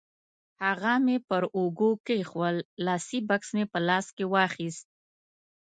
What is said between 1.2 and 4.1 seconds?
پر اوږه کېښوول، لاسي بکس مې په لاس